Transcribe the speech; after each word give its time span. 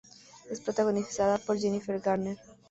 Es 0.49 0.59
protagonizada 0.59 1.37
por 1.37 1.59
Jennifer 1.59 1.99
Garner. 1.99 2.39